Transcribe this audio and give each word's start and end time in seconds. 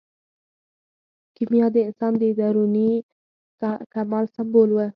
کیمیا 1.35 1.67
د 1.75 1.77
انسان 1.87 2.13
د 2.21 2.23
دروني 2.39 2.91
کمال 3.93 4.25
سمبول 4.35 4.69
و. 4.73 4.77